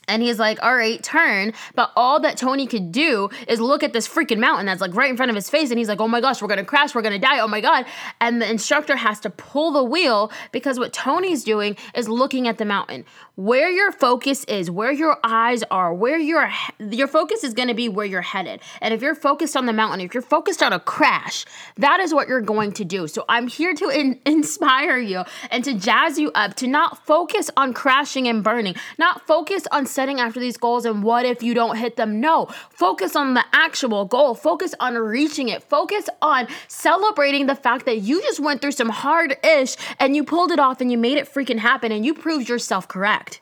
and 0.09 0.21
he's 0.21 0.39
like, 0.39 0.61
all 0.63 0.75
right, 0.75 1.01
turn. 1.01 1.53
But 1.75 1.91
all 1.95 2.19
that 2.21 2.37
Tony 2.37 2.67
could 2.67 2.91
do 2.91 3.29
is 3.47 3.59
look 3.59 3.83
at 3.83 3.93
this 3.93 4.07
freaking 4.07 4.39
mountain 4.39 4.65
that's 4.65 4.81
like 4.81 4.95
right 4.95 5.09
in 5.09 5.17
front 5.17 5.29
of 5.29 5.35
his 5.35 5.49
face. 5.49 5.69
And 5.69 5.77
he's 5.77 5.87
like, 5.87 6.01
oh 6.01 6.07
my 6.07 6.21
gosh, 6.21 6.41
we're 6.41 6.47
going 6.47 6.59
to 6.59 6.65
crash. 6.65 6.95
We're 6.95 7.01
going 7.01 7.19
to 7.19 7.25
die. 7.25 7.39
Oh 7.39 7.47
my 7.47 7.61
God. 7.61 7.85
And 8.19 8.41
the 8.41 8.49
instructor 8.49 8.95
has 8.95 9.19
to 9.21 9.29
pull 9.29 9.71
the 9.71 9.83
wheel 9.83 10.31
because 10.51 10.79
what 10.79 10.93
Tony's 10.93 11.43
doing 11.43 11.77
is 11.95 12.09
looking 12.09 12.47
at 12.47 12.57
the 12.57 12.65
mountain. 12.65 13.05
Where 13.35 13.69
your 13.69 13.91
focus 13.93 14.43
is, 14.45 14.69
where 14.69 14.91
your 14.91 15.17
eyes 15.23 15.63
are, 15.71 15.93
where 15.93 16.19
your 16.19 16.51
your 16.79 17.07
focus 17.07 17.45
is 17.45 17.53
going 17.53 17.69
to 17.69 17.73
be 17.73 17.87
where 17.87 18.05
you're 18.05 18.21
headed. 18.21 18.59
And 18.81 18.93
if 18.93 19.01
you're 19.01 19.15
focused 19.15 19.55
on 19.55 19.65
the 19.65 19.71
mountain, 19.71 20.01
if 20.01 20.13
you're 20.13 20.21
focused 20.21 20.61
on 20.61 20.73
a 20.73 20.79
crash, 20.79 21.45
that 21.77 22.01
is 22.01 22.13
what 22.13 22.27
you're 22.27 22.41
going 22.41 22.73
to 22.73 22.83
do. 22.83 23.07
So 23.07 23.23
I'm 23.29 23.47
here 23.47 23.73
to 23.75 23.87
in- 23.89 24.19
inspire 24.25 24.97
you 24.97 25.23
and 25.51 25.63
to 25.63 25.73
jazz 25.73 26.19
you 26.19 26.31
up 26.35 26.55
to 26.55 26.67
not 26.67 27.05
focus 27.05 27.49
on 27.55 27.73
crashing 27.73 28.27
and 28.27 28.43
burning, 28.43 28.75
not 28.97 29.25
focus 29.25 29.63
on 29.71 29.85
setting 29.99 30.21
after 30.21 30.39
these 30.39 30.55
goals 30.55 30.85
and 30.85 31.03
what 31.03 31.25
if 31.25 31.43
you 31.43 31.53
don't 31.53 31.75
hit 31.75 31.97
them? 31.97 32.21
No, 32.21 32.45
focus 32.69 33.17
on 33.17 33.33
the 33.33 33.43
actual 33.51 34.05
goal. 34.05 34.33
Focus 34.33 34.73
on 34.79 34.95
reaching 34.95 35.49
it. 35.49 35.61
Focus 35.61 36.07
on 36.21 36.47
celebrating 36.69 37.47
the 37.47 37.55
fact 37.55 37.85
that 37.85 37.97
you 37.97 38.21
just 38.21 38.39
went 38.39 38.61
through 38.61 38.71
some 38.71 38.87
hard 38.87 39.35
ish 39.43 39.75
and 39.99 40.15
you 40.15 40.23
pulled 40.23 40.51
it 40.51 40.59
off 40.59 40.79
and 40.79 40.89
you 40.89 40.97
made 40.97 41.17
it 41.17 41.27
freaking 41.27 41.57
happen 41.57 41.91
and 41.91 42.05
you 42.05 42.13
proved 42.13 42.47
yourself 42.47 42.87
correct. 42.87 43.41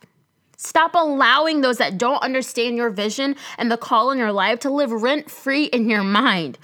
Stop 0.58 0.96
allowing 0.96 1.62
those 1.62 1.78
that 1.78 2.00
don't 2.00 2.24
understand 2.24 2.76
your 2.76 2.90
vision 2.90 3.36
and 3.60 3.72
the 3.72 3.78
call 3.78 4.10
in 4.10 4.18
your 4.18 4.32
life 4.32 4.58
to 4.62 4.72
live 4.72 4.92
rent 4.92 5.30
free 5.30 5.66
in 5.66 5.88
your 5.88 6.04
mind. 6.04 6.58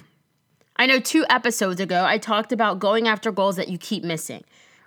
I 0.74 0.86
know 0.86 0.98
two 0.98 1.24
episodes 1.30 1.78
ago, 1.78 2.04
I 2.04 2.18
talked 2.18 2.50
about 2.50 2.80
going 2.80 3.06
after 3.06 3.30
goals 3.30 3.54
that 3.54 3.68
you 3.68 3.78
keep 3.78 4.02
missing 4.02 4.42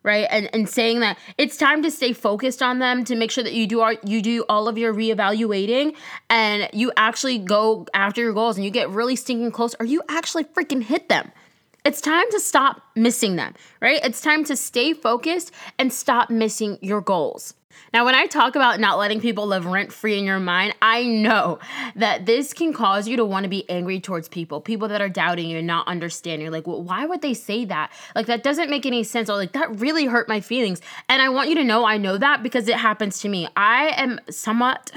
right? 0.08 0.28
And 0.32 0.50
and 0.54 0.68
saying 0.68 1.02
that 1.02 1.20
it's 1.38 1.58
time 1.58 1.84
to 1.84 1.92
stay 1.92 2.14
focused 2.14 2.64
on 2.64 2.80
them 2.80 3.04
to 3.04 3.16
make 3.16 3.30
sure 3.30 3.44
that 3.44 3.54
you 3.54 3.68
do 3.68 3.82
our, 3.82 3.96
you 4.04 4.22
do 4.24 4.46
all 4.50 4.68
of 4.68 4.78
your 4.78 4.94
reevaluating 4.94 5.96
and 6.30 6.70
you 6.74 6.92
actually 6.98 7.38
go 7.38 7.86
after 7.94 8.22
your 8.22 8.34
goals 8.34 8.56
and 8.56 8.66
you 8.66 8.72
get 8.72 8.90
really 8.90 9.16
stinking 9.16 9.52
close 9.52 9.76
or 9.80 9.86
you 9.86 10.02
actually 10.10 10.46
freaking 10.46 10.82
hit 10.82 11.10
them. 11.10 11.32
It's 11.86 12.02
time 12.02 12.26
to 12.32 12.40
stop 12.40 12.82
missing 12.96 13.36
them 13.36 13.54
right? 13.82 14.00
It's 14.04 14.22
time 14.22 14.44
to 14.46 14.56
stay 14.56 14.94
focused 14.94 15.52
and 15.78 15.92
stop 15.92 16.30
missing 16.30 16.80
your 16.82 17.02
goals 17.02 17.54
now, 17.94 18.06
when 18.06 18.16
I 18.16 18.26
talk 18.26 18.56
about 18.56 18.80
not 18.80 18.98
letting 18.98 19.22
people 19.22 19.48
live 19.48 19.66
rent 19.66 19.94
free 19.94 20.18
in 20.18 20.26
your 20.26 20.40
mind, 20.40 20.76
I 20.82 21.04
know 21.04 21.60
that 21.96 22.26
this 22.26 22.54
can 22.54 22.74
cause 22.74 23.08
you 23.08 23.18
to 23.18 23.26
want 23.26 23.44
to 23.44 23.50
be 23.50 23.70
angry 23.70 24.00
towards 24.00 24.28
people, 24.28 24.60
people 24.60 24.88
that 24.90 25.02
are 25.02 25.10
doubting 25.10 25.50
you 25.50 25.58
and 25.60 25.68
not 25.68 25.88
understanding. 25.88 26.52
Like, 26.52 26.68
well, 26.68 26.82
why 26.82 27.06
would 27.06 27.22
they 27.22 27.34
say 27.34 27.66
that? 27.66 27.92
Like, 28.14 28.26
that 28.26 28.44
doesn't 28.44 28.70
make 28.70 28.86
any 28.86 29.04
sense. 29.04 29.30
Or, 29.30 29.38
like, 29.38 29.54
that 29.54 29.80
really 29.80 30.06
hurt 30.06 30.28
my 30.28 30.42
feelings. 30.42 30.82
And 31.08 31.22
I 31.22 31.30
want 31.30 31.50
you 31.50 31.56
to 31.56 31.64
know 31.64 31.86
I 31.86 31.98
know 31.98 32.18
that 32.18 32.44
because 32.44 32.68
it 32.68 32.76
happens 32.76 33.20
to 33.22 33.30
me. 33.30 33.48
I 33.56 33.94
am 33.96 34.20
somewhat 34.30 34.92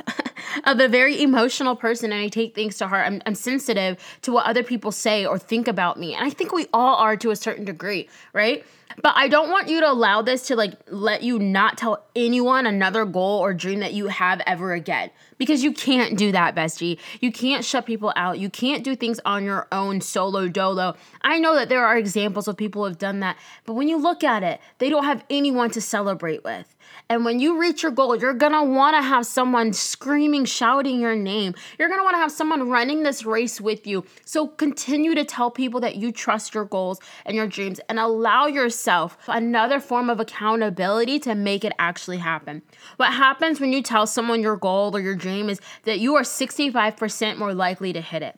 of 0.65 0.81
a 0.81 0.89
very 0.89 1.23
emotional 1.23 1.77
person 1.77 2.13
and 2.13 2.21
I 2.21 2.29
take 2.29 2.55
things 2.55 2.77
to 2.79 2.89
heart. 2.89 3.07
I'm, 3.07 3.23
I'm 3.25 3.35
sensitive 3.35 3.99
to 4.23 4.33
what 4.33 4.47
other 4.47 4.65
people 4.65 4.91
say 4.91 5.25
or 5.25 5.39
think 5.39 5.69
about 5.69 5.99
me. 5.99 6.15
And 6.15 6.25
I 6.25 6.31
think 6.31 6.53
we 6.53 6.67
all 6.73 6.97
are 6.97 7.17
to 7.19 7.31
a 7.31 7.37
certain 7.37 7.65
degree, 7.65 8.09
right? 8.33 8.65
But 9.03 9.15
I 9.17 9.29
don't 9.29 9.51
want 9.51 9.69
you 9.69 9.81
to 9.81 9.91
allow 9.91 10.23
this 10.23 10.49
to 10.49 10.57
like 10.57 10.75
let 10.89 11.23
you 11.23 11.39
not 11.39 11.79
tell 11.79 12.05
anyone 12.15 12.67
another 12.71 13.05
goal 13.05 13.41
or 13.41 13.53
dream 13.53 13.81
that 13.81 13.93
you 13.93 14.09
have 14.09 14.41
ever 14.47 14.73
again. 14.73 15.11
Because 15.39 15.62
you 15.62 15.73
can't 15.73 16.17
do 16.17 16.33
that, 16.33 16.55
bestie. 16.55 16.99
You 17.21 17.33
can't 17.33 17.65
shut 17.65 17.85
people 17.85 18.12
out. 18.17 18.39
You 18.39 18.49
can't 18.49 18.85
do 18.85 18.95
things 18.97 19.21
on 19.25 19.45
your 19.45 19.67
own 19.73 20.00
solo 20.00 20.49
dolo. 20.49 20.97
I 21.23 21.39
know 21.39 21.55
that 21.57 21.69
there 21.69 21.85
are 21.85 21.99
examples 21.99 22.49
of 22.49 22.57
people 22.57 22.83
who 22.83 22.89
have 22.89 22.99
done 22.99 23.21
that, 23.21 23.37
but 23.67 23.75
when 23.75 23.89
you 23.89 23.97
look 23.97 24.25
at 24.25 24.43
it, 24.43 24.61
they 24.79 24.89
don't 24.89 25.05
have 25.05 25.25
anyone 25.29 25.71
to 25.71 25.81
celebrate 25.81 26.45
with. 26.45 26.75
And 27.11 27.25
when 27.25 27.40
you 27.40 27.61
reach 27.61 27.83
your 27.83 27.93
goal, 27.93 28.17
you're 28.17 28.33
gonna 28.33 28.64
wanna 28.64 29.02
have 29.02 29.26
someone 29.26 29.75
screaming, 29.75 30.47
shouting 30.47 31.00
your 31.00 31.17
name. 31.17 31.55
You're 31.79 31.90
want 32.11 32.17
to 32.17 32.23
have 32.23 32.33
someone 32.33 32.69
running 32.69 33.05
this 33.05 33.25
race 33.25 33.61
with 33.61 33.87
you. 33.87 34.05
So 34.25 34.49
continue 34.49 35.14
to 35.14 35.25
tell 35.25 35.50
people 35.50 35.79
that 35.81 35.97
you 35.97 36.11
trust 36.11 36.55
your 36.55 36.64
goals 36.64 36.99
and 37.25 37.37
your 37.37 37.47
dreams 37.47 37.81
and 37.88 38.00
allow 38.00 38.47
yourself 38.47 39.17
another 39.29 39.79
form 39.79 40.11
of 40.11 40.19
accountability 40.19 41.21
to 41.21 41.37
make 41.37 41.64
it 41.64 41.73
actually 41.79 42.19
happen. 42.19 42.62
What 42.97 43.12
happens 43.12 43.61
when 43.61 43.73
you 43.73 43.81
tell 43.81 44.09
someone 44.09 44.43
your 44.43 44.57
goal 44.57 44.97
or 44.97 45.00
your 45.00 45.14
dream 45.14 45.49
is 45.49 45.61
that 45.85 46.00
you 46.00 46.17
are 46.17 46.23
65% 46.23 47.38
more 47.38 47.55
likely 47.55 47.93
to 47.93 48.00
hit 48.00 48.23
it. 48.23 48.37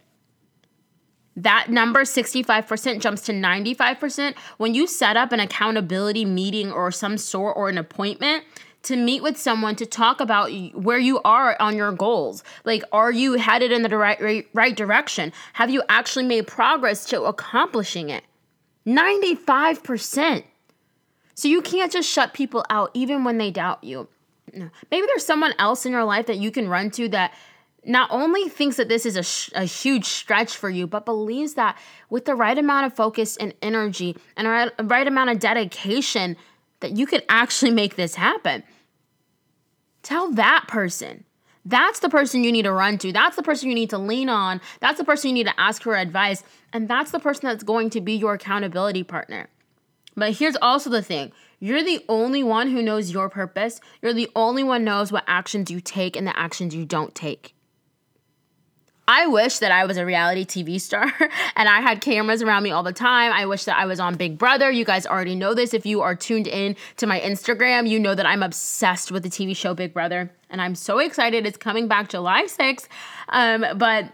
That 1.37 1.71
number, 1.71 2.03
65%, 2.03 3.01
jumps 3.01 3.23
to 3.23 3.33
95% 3.33 4.35
when 4.59 4.75
you 4.75 4.87
set 4.87 5.17
up 5.17 5.33
an 5.33 5.41
accountability 5.41 6.25
meeting 6.25 6.71
or 6.71 6.91
some 6.91 7.17
sort 7.17 7.57
or 7.57 7.69
an 7.69 7.79
appointment 7.79 8.45
to 8.83 8.97
meet 8.97 9.23
with 9.23 9.39
someone 9.39 9.77
to 9.77 9.87
talk 9.87 10.21
about 10.21 10.51
where 10.75 10.99
you 10.99 11.21
are 11.23 11.57
on 11.61 11.77
your 11.77 11.93
goals. 11.93 12.43
Like, 12.65 12.83
are 12.93 13.13
you 13.13 13.35
headed 13.35 13.73
in 13.73 13.83
the 13.83 13.97
right, 13.97 14.21
right, 14.21 14.47
right 14.53 14.77
direction? 14.77 15.33
Have 15.55 15.71
you 15.71 15.83
actually 15.89 16.27
made 16.27 16.47
progress 16.47 17.05
to 17.07 17.23
accomplishing 17.23 18.11
it? 18.11 18.25
95%. 18.87 20.45
So 21.35 21.49
you 21.49 21.63
can't 21.63 21.93
just 21.93 22.11
shut 22.11 22.35
people 22.35 22.65
out 22.69 22.91
even 22.95 23.25
when 23.25 23.39
they 23.39 23.51
doubt 23.51 23.83
you. 23.85 24.09
Maybe 24.53 25.07
there's 25.07 25.25
someone 25.25 25.55
else 25.59 25.87
in 25.87 25.93
your 25.93 26.05
life 26.05 26.27
that 26.27 26.39
you 26.39 26.51
can 26.51 26.69
run 26.69 26.91
to 26.93 27.09
that 27.11 27.33
not 27.85 28.09
only 28.13 28.49
thinks 28.49 28.77
that 28.77 28.89
this 28.89 29.05
is 29.05 29.17
a, 29.17 29.23
sh- 29.23 29.51
a 29.55 29.65
huge 29.65 30.05
stretch 30.05 30.57
for 30.57 30.71
you, 30.71 30.87
but 30.87 31.05
believes 31.05 31.55
that 31.55 31.77
with 32.11 32.25
the 32.25 32.35
right 32.35 32.57
amount 32.57 32.87
of 32.87 32.95
focus 32.95 33.37
and 33.37 33.55
energy 33.61 34.17
and 34.37 34.47
a 34.47 34.51
right, 34.51 34.73
right 34.85 35.07
amount 35.07 35.31
of 35.31 35.39
dedication, 35.39 36.37
that 36.81 36.97
you 36.97 37.07
could 37.07 37.25
actually 37.29 37.71
make 37.71 37.97
this 37.97 38.15
happen. 38.15 38.63
Tell 40.03 40.31
that 40.33 40.65
person. 40.69 41.25
That's 41.65 42.01
the 42.01 42.09
person 42.09 42.43
you 42.43 42.51
need 42.51 42.63
to 42.63 42.73
run 42.73 42.99
to. 42.99 43.13
That's 43.13 43.37
the 43.37 43.43
person 43.43 43.69
you 43.69 43.75
need 43.75 43.91
to 43.91 43.99
lean 43.99 44.29
on. 44.29 44.61
That's 44.81 44.99
the 44.99 45.05
person 45.05 45.29
you 45.29 45.35
need 45.35 45.47
to 45.47 45.61
ask 45.61 45.83
for 45.83 45.97
advice. 45.97 46.43
And 46.73 46.89
that's 46.89 47.13
the 47.13 47.21
person 47.21 47.49
that's 47.49 47.63
going 47.63 47.91
to 47.91 48.01
be 48.01 48.15
your 48.15 48.35
accountability 48.35 49.05
partner. 49.05 49.49
But 50.17 50.33
here's 50.33 50.57
also 50.57 50.91
the 50.91 51.03
thing 51.03 51.33
you're 51.61 51.85
the 51.85 52.05
only 52.09 52.43
one 52.43 52.71
who 52.71 52.83
knows 52.83 53.13
your 53.13 53.29
purpose. 53.29 53.81
You're 54.03 54.13
the 54.13 54.31
only 54.35 54.65
one 54.65 54.83
knows 54.83 55.13
what 55.13 55.25
actions 55.29 55.71
you 55.71 55.81
take 55.81 56.17
and 56.17 56.27
the 56.27 56.37
actions 56.37 56.75
you 56.75 56.85
don't 56.85 57.15
take. 57.15 57.55
I 59.15 59.27
wish 59.27 59.59
that 59.59 59.71
I 59.71 59.85
was 59.85 59.99
a 59.99 60.07
reality 60.07 60.47
TV 60.47 60.81
star 60.81 61.03
and 61.57 61.69
I 61.69 61.83
had 61.83 62.01
cameras 62.01 62.41
around 62.41 62.63
me 62.63 62.71
all 62.71 62.83
the 62.83 62.95
time. 62.95 63.31
I 63.31 63.45
wish 63.45 63.65
that 63.65 63.77
I 63.77 63.85
was 63.85 64.01
on 64.01 64.15
Big 64.15 64.39
Brother. 64.39 64.71
You 64.71 64.87
guys 64.87 65.07
already 65.07 65.35
know 65.35 65.53
this. 65.53 65.75
If 65.75 65.85
you 65.85 66.01
are 66.01 66.15
tuned 66.15 66.47
in 66.47 66.77
to 66.97 67.07
my 67.07 67.21
Instagram, 67.21 67.87
you 67.87 68.01
know 68.01 68.15
that 68.15 68.25
I'm 68.25 68.43
obsessed 68.43 69.13
with 69.13 69.23
the 69.23 69.29
TV 69.29 69.55
show 69.55 69.75
Big 69.75 69.93
Brother. 69.93 70.33
And 70.49 70.63
I'm 70.63 70.75
so 70.75 70.99
excited. 70.99 71.45
It's 71.45 71.59
coming 71.59 71.89
back 71.89 72.09
July 72.09 72.45
6th. 72.45 72.89
Um, 73.29 73.67
but 73.77 74.11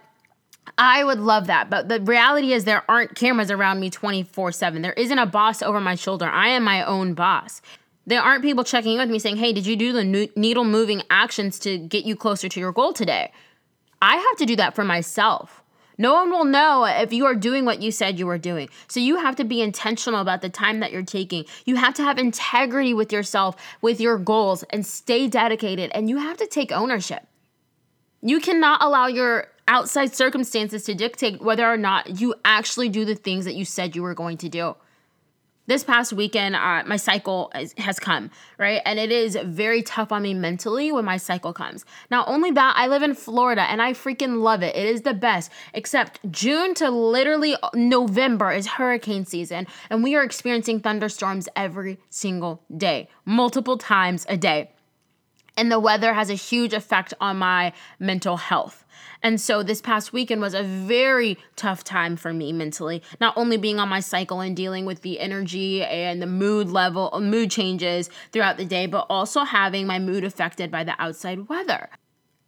I 0.77 1.05
would 1.05 1.21
love 1.21 1.47
that. 1.47 1.71
But 1.71 1.89
the 1.89 2.01
reality 2.01 2.53
is, 2.53 2.65
there 2.65 2.83
aren't 2.91 3.15
cameras 3.15 3.53
around 3.53 3.79
me 3.79 3.91
24 3.91 4.51
7. 4.51 4.83
There 4.83 4.95
isn't 4.95 5.19
a 5.19 5.27
boss 5.27 5.63
over 5.63 5.81
my 5.81 5.95
shoulder. 5.95 6.27
I 6.27 6.49
am 6.49 6.65
my 6.65 6.83
own 6.83 7.15
boss. 7.15 7.63
There 8.05 8.21
aren't 8.21 8.43
people 8.43 8.65
checking 8.65 8.95
in 8.95 8.99
with 8.99 9.11
me 9.11 9.21
saying, 9.21 9.37
hey, 9.37 9.53
did 9.53 9.65
you 9.65 9.77
do 9.77 9.93
the 9.93 10.29
needle 10.35 10.65
moving 10.65 11.03
actions 11.09 11.61
to 11.61 11.79
get 11.79 12.05
you 12.05 12.17
closer 12.17 12.49
to 12.49 12.59
your 12.59 12.73
goal 12.73 12.93
today? 12.93 13.31
I 14.01 14.17
have 14.17 14.37
to 14.39 14.47
do 14.47 14.57
that 14.57 14.75
for 14.75 14.85
myself. 14.85 15.63
No 16.01 16.15
one 16.15 16.31
will 16.31 16.45
know 16.45 16.85
if 16.85 17.13
you 17.13 17.27
are 17.27 17.35
doing 17.35 17.65
what 17.65 17.83
you 17.83 17.91
said 17.91 18.19
you 18.19 18.27
were 18.27 18.39
doing. 18.39 18.69
So 18.87 19.01
you 19.01 19.17
have 19.17 19.35
to 19.37 19.45
be 19.45 19.61
intentional 19.61 20.21
about 20.21 20.43
the 20.43 20.49
time 20.49 20.79
that 20.79 20.93
you're 20.93 21.03
taking. 21.03 21.45
You 21.65 21.75
have 21.75 21.95
to 21.95 22.05
have 22.05 22.19
integrity 22.19 22.95
with 22.95 23.13
yourself, 23.13 23.57
with 23.83 24.01
your 24.01 24.17
goals, 24.17 24.63
and 24.71 24.87
stay 24.87 25.27
dedicated. 25.27 25.91
And 25.93 26.09
you 26.09 26.19
have 26.19 26.37
to 26.37 26.47
take 26.47 26.71
ownership. 26.71 27.27
You 28.23 28.39
cannot 28.39 28.81
allow 28.81 29.09
your 29.09 29.49
outside 29.67 30.15
circumstances 30.15 30.85
to 30.85 30.95
dictate 30.95 31.43
whether 31.43 31.69
or 31.69 31.77
not 31.77 32.21
you 32.21 32.35
actually 32.45 32.89
do 32.89 33.05
the 33.05 33.17
things 33.17 33.45
that 33.45 33.57
you 33.57 33.65
said 33.65 33.97
you 33.97 34.03
were 34.03 34.15
going 34.15 34.39
to 34.39 34.49
do 34.49 34.77
this 35.69 35.85
past 35.85 36.15
weekend, 36.15 36.57
uh, 36.57 36.83
my 36.87 36.97
cycle 36.97 37.53
is, 37.55 37.75
has 37.77 38.01
come, 38.01 38.31
right? 38.57 38.81
And 38.87 38.99
it 38.99 39.13
is 39.13 39.39
very 39.45 39.83
tough 39.83 40.11
on 40.11 40.23
me 40.23 40.35
mentally 40.35 40.91
when 40.91 41.05
my 41.05 41.19
cycle 41.19 41.53
comes. 41.53 41.85
Not 42.11 42.27
only 42.27 42.51
that, 42.53 42.75
I 42.77 42.89
live 42.89 43.03
in 43.03 43.15
Florida 43.15 43.63
and 43.63 43.81
I 43.81 43.93
freaking 43.93 44.41
love 44.41 44.63
it. 44.63 44.75
It 44.75 44.87
is 44.87 45.03
the 45.03 45.15
best. 45.15 45.53
Except 45.75 46.19
June 46.31 46.75
to 46.75 46.91
literally 46.91 47.55
November 47.75 48.51
is 48.51 48.67
hurricane 48.67 49.27
season, 49.27 49.67
and 49.91 50.03
we 50.03 50.17
are 50.17 50.25
experiencing 50.25 50.81
thunderstorms 50.81 51.49
every 51.55 51.99
single 52.09 52.63
day, 52.75 53.09
multiple 53.27 53.77
times 53.77 54.25
a 54.29 54.37
day. 54.39 54.71
And 55.59 55.73
the 55.73 55.81
weather 55.81 56.15
has 56.15 56.31
a 56.31 56.35
huge 56.35 56.73
effect 56.73 57.13
on 57.21 57.39
my 57.39 57.73
mental 57.99 58.37
health. 58.37 58.85
And 59.25 59.41
so 59.41 59.65
this 59.65 59.81
past 59.81 60.13
weekend 60.13 60.41
was 60.41 60.55
a 60.55 60.63
very 60.63 61.37
tough 61.57 61.83
time 61.83 62.17
for 62.17 62.33
me 62.33 62.53
mentally, 62.53 63.03
not 63.21 63.37
only 63.37 63.57
being 63.57 63.81
on 63.81 63.89
my 63.89 63.99
cycle 63.99 64.41
and 64.41 64.57
dealing 64.57 64.87
with 64.87 65.03
the 65.03 65.19
energy 65.19 65.83
and 65.83 66.23
the 66.23 66.29
mood 66.29 66.69
level, 66.69 67.11
uh, 67.13 67.19
mood 67.19 67.51
changes 67.51 68.09
throughout 68.31 68.57
the 68.57 68.65
day, 68.65 68.87
but 68.87 69.07
also 69.11 69.43
having 69.43 69.85
my 69.85 69.99
mood 69.99 70.23
affected 70.23 70.71
by 70.71 70.85
the 70.85 70.95
outside 71.03 71.49
weather. 71.49 71.89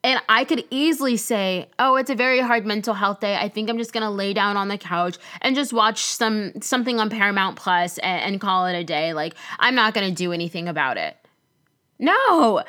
And 0.04 0.22
I 0.28 0.44
could 0.44 0.64
easily 0.70 1.16
say, 1.16 1.68
"Oh, 1.80 1.96
it's 1.96 2.10
a 2.10 2.14
very 2.14 2.38
hard 2.38 2.64
mental 2.64 2.94
health 2.94 3.18
day. 3.18 3.36
I 3.36 3.48
think 3.48 3.68
I'm 3.68 3.76
just 3.76 3.92
gonna 3.92 4.10
lay 4.10 4.32
down 4.32 4.56
on 4.56 4.68
the 4.68 4.78
couch 4.78 5.18
and 5.42 5.56
just 5.56 5.72
watch 5.72 5.98
some 5.98 6.52
something 6.62 7.00
on 7.00 7.10
Paramount 7.10 7.56
Plus 7.56 7.98
and, 7.98 8.22
and 8.22 8.40
call 8.40 8.66
it 8.66 8.78
a 8.78 8.84
day. 8.84 9.12
Like 9.14 9.34
I'm 9.58 9.74
not 9.74 9.94
gonna 9.94 10.12
do 10.12 10.32
anything 10.32 10.68
about 10.68 10.96
it." 10.96 11.16
No, 11.98 12.62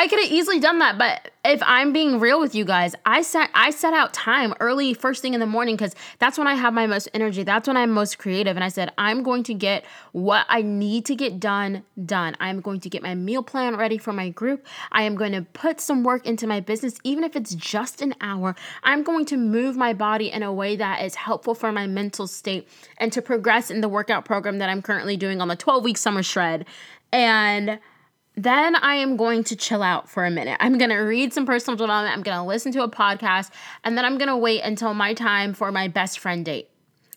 I 0.00 0.06
could 0.06 0.20
have 0.20 0.30
easily 0.30 0.60
done 0.60 0.78
that, 0.78 0.96
but 0.96 1.32
if 1.44 1.60
I'm 1.66 1.92
being 1.92 2.20
real 2.20 2.38
with 2.38 2.54
you 2.54 2.64
guys, 2.64 2.94
I 3.04 3.20
set 3.22 3.50
I 3.52 3.70
set 3.70 3.92
out 3.94 4.14
time 4.14 4.54
early 4.60 4.94
first 4.94 5.22
thing 5.22 5.34
in 5.34 5.40
the 5.40 5.46
morning 5.46 5.76
cuz 5.76 5.92
that's 6.20 6.38
when 6.38 6.46
I 6.46 6.54
have 6.54 6.72
my 6.72 6.86
most 6.86 7.08
energy. 7.14 7.42
That's 7.42 7.66
when 7.66 7.76
I'm 7.76 7.90
most 7.90 8.16
creative 8.16 8.56
and 8.56 8.62
I 8.62 8.68
said 8.68 8.92
I'm 8.96 9.24
going 9.24 9.42
to 9.42 9.54
get 9.54 9.84
what 10.12 10.46
I 10.48 10.62
need 10.62 11.04
to 11.06 11.16
get 11.16 11.40
done 11.40 11.82
done. 12.06 12.36
I'm 12.38 12.60
going 12.60 12.78
to 12.78 12.88
get 12.88 13.02
my 13.02 13.16
meal 13.16 13.42
plan 13.42 13.74
ready 13.74 13.98
for 13.98 14.12
my 14.12 14.28
group. 14.28 14.64
I 14.92 15.02
am 15.02 15.16
going 15.16 15.32
to 15.32 15.42
put 15.42 15.80
some 15.80 16.04
work 16.04 16.24
into 16.24 16.46
my 16.46 16.60
business 16.60 17.00
even 17.02 17.24
if 17.24 17.34
it's 17.34 17.56
just 17.56 18.00
an 18.00 18.14
hour. 18.20 18.54
I'm 18.84 19.02
going 19.02 19.26
to 19.26 19.36
move 19.36 19.76
my 19.76 19.94
body 19.94 20.30
in 20.30 20.44
a 20.44 20.52
way 20.52 20.76
that 20.76 21.02
is 21.02 21.16
helpful 21.16 21.56
for 21.56 21.72
my 21.72 21.88
mental 21.88 22.28
state 22.28 22.68
and 22.98 23.12
to 23.12 23.20
progress 23.20 23.68
in 23.68 23.80
the 23.80 23.88
workout 23.88 24.24
program 24.24 24.58
that 24.58 24.70
I'm 24.70 24.80
currently 24.80 25.16
doing 25.16 25.40
on 25.40 25.48
the 25.48 25.56
12 25.56 25.82
week 25.82 25.96
summer 25.96 26.22
shred. 26.22 26.66
And 27.10 27.80
then 28.38 28.76
I 28.76 28.94
am 28.94 29.16
going 29.16 29.42
to 29.44 29.56
chill 29.56 29.82
out 29.82 30.08
for 30.08 30.24
a 30.24 30.30
minute. 30.30 30.56
I'm 30.60 30.78
going 30.78 30.90
to 30.90 30.96
read 30.96 31.32
some 31.32 31.44
personal 31.44 31.76
development. 31.76 32.16
I'm 32.16 32.22
going 32.22 32.36
to 32.36 32.44
listen 32.44 32.70
to 32.72 32.82
a 32.82 32.88
podcast. 32.88 33.50
And 33.82 33.98
then 33.98 34.04
I'm 34.04 34.16
going 34.16 34.28
to 34.28 34.36
wait 34.36 34.62
until 34.62 34.94
my 34.94 35.12
time 35.12 35.54
for 35.54 35.72
my 35.72 35.88
best 35.88 36.20
friend 36.20 36.44
date. 36.44 36.70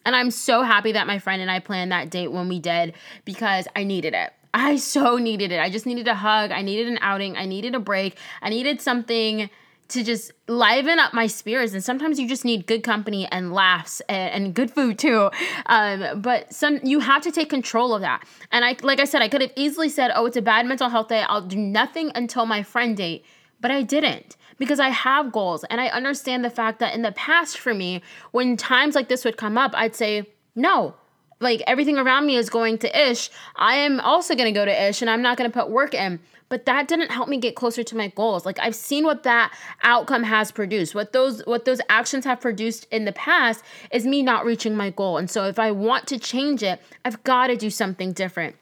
And 0.03 0.15
I'm 0.15 0.31
so 0.31 0.63
happy 0.63 0.93
that 0.93 1.05
my 1.05 1.19
friend 1.19 1.41
and 1.41 1.51
I 1.51 1.59
planned 1.59 1.91
that 1.91 2.09
date 2.09 2.29
when 2.29 2.49
we 2.49 2.59
did 2.59 2.95
because 3.23 3.67
I 3.75 3.83
needed 3.83 4.15
it. 4.15 4.33
I 4.53 4.77
so 4.77 5.17
needed 5.17 5.51
it. 5.51 5.59
I 5.59 5.69
just 5.69 5.85
needed 5.85 6.07
a 6.07 6.15
hug. 6.15 6.51
I 6.51 6.61
needed 6.63 6.87
an 6.87 6.97
outing. 7.01 7.37
I 7.37 7.45
needed 7.45 7.75
a 7.75 7.79
break. 7.79 8.17
I 8.41 8.49
needed 8.49 8.81
something 8.81 9.49
to 9.91 10.03
just 10.03 10.31
liven 10.47 10.99
up 10.99 11.13
my 11.13 11.27
spirits. 11.27 11.73
And 11.73 11.83
sometimes 11.83 12.19
you 12.19 12.27
just 12.27 12.43
need 12.43 12.67
good 12.67 12.83
company 12.83 13.27
and 13.31 13.53
laughs 13.53 14.01
and, 14.09 14.45
and 14.45 14.53
good 14.53 14.71
food 14.71 14.97
too. 14.97 15.29
Um, 15.67 16.21
but 16.21 16.53
some 16.53 16.79
you 16.83 16.99
have 16.99 17.21
to 17.23 17.31
take 17.31 17.49
control 17.49 17.93
of 17.93 18.01
that. 18.01 18.25
And 18.51 18.65
I, 18.65 18.75
like 18.81 18.99
I 18.99 19.05
said, 19.05 19.21
I 19.21 19.29
could 19.29 19.41
have 19.41 19.53
easily 19.55 19.89
said, 19.89 20.11
"Oh, 20.13 20.25
it's 20.25 20.37
a 20.37 20.41
bad 20.41 20.65
mental 20.65 20.89
health 20.89 21.09
day. 21.09 21.23
I'll 21.27 21.41
do 21.41 21.57
nothing 21.57 22.11
until 22.15 22.45
my 22.45 22.63
friend 22.63 22.95
date," 22.97 23.25
but 23.59 23.71
I 23.71 23.83
didn't 23.83 24.35
because 24.57 24.79
I 24.79 24.89
have 24.89 25.31
goals 25.31 25.63
and 25.65 25.81
I 25.81 25.87
understand 25.87 26.45
the 26.45 26.49
fact 26.49 26.79
that 26.79 26.93
in 26.93 27.01
the 27.01 27.11
past 27.13 27.57
for 27.57 27.73
me, 27.73 28.01
when 28.31 28.57
times 28.57 28.95
like 28.95 29.09
this 29.09 29.25
would 29.25 29.37
come 29.37 29.57
up, 29.57 29.71
I'd 29.75 29.95
say, 29.95 30.27
"No, 30.55 30.95
like 31.41 31.61
everything 31.67 31.97
around 31.97 32.25
me 32.25 32.35
is 32.35 32.49
going 32.49 32.77
to 32.79 33.09
ish, 33.09 33.29
I 33.55 33.75
am 33.75 33.99
also 33.99 34.35
going 34.35 34.53
to 34.53 34.57
go 34.57 34.65
to 34.65 34.87
ish 34.89 35.01
and 35.01 35.09
I'm 35.09 35.21
not 35.21 35.37
going 35.37 35.51
to 35.51 35.53
put 35.53 35.69
work 35.69 35.93
in. 35.93 36.19
But 36.49 36.65
that 36.65 36.89
didn't 36.89 37.11
help 37.11 37.29
me 37.29 37.37
get 37.37 37.55
closer 37.55 37.81
to 37.81 37.95
my 37.95 38.09
goals. 38.09 38.45
Like 38.45 38.59
I've 38.59 38.75
seen 38.75 39.05
what 39.05 39.23
that 39.23 39.53
outcome 39.83 40.23
has 40.23 40.51
produced. 40.51 40.93
What 40.93 41.13
those 41.13 41.41
what 41.45 41.63
those 41.63 41.79
actions 41.87 42.25
have 42.25 42.41
produced 42.41 42.87
in 42.91 43.05
the 43.05 43.13
past 43.13 43.63
is 43.91 44.05
me 44.05 44.21
not 44.21 44.43
reaching 44.43 44.75
my 44.75 44.89
goal. 44.89 45.17
And 45.17 45.31
so 45.31 45.45
if 45.45 45.57
I 45.59 45.71
want 45.71 46.07
to 46.07 46.19
change 46.19 46.61
it, 46.61 46.81
I've 47.05 47.23
got 47.23 47.47
to 47.47 47.55
do 47.55 47.69
something 47.69 48.11
different 48.11 48.57